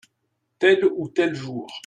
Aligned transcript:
Tel 0.57 0.83
ou 0.85 1.09
tel 1.09 1.35
jour. 1.35 1.67